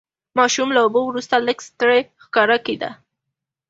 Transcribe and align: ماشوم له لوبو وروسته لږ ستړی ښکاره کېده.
ماشوم 0.37 0.69
له 0.71 0.75
لوبو 0.83 1.01
وروسته 1.05 1.35
لږ 1.47 1.57
ستړی 1.69 1.99
ښکاره 2.23 2.57
کېده. 2.65 2.89